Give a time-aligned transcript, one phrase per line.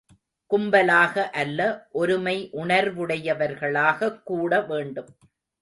[0.49, 1.87] கும்பலாக அல்ல
[1.91, 5.07] ஒருமை உணர்வுடையவர்களாகக் கூட வேண்டும்.